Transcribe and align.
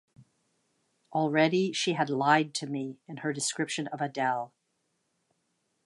Already 1.13 1.71
she 1.73 1.93
had 1.93 2.09
lied 2.09 2.55
to 2.55 2.65
me 2.65 2.97
in 3.07 3.17
her 3.17 3.31
description 3.31 3.85
of 3.89 4.01
Adele. 4.01 4.51